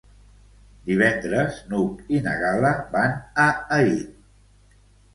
Divendres 0.91 1.59
n'Hug 1.69 2.03
i 2.17 2.23
na 2.31 2.35
Gal·la 2.41 2.75
van 2.99 3.17
a 3.47 3.49
Aín. 3.81 4.05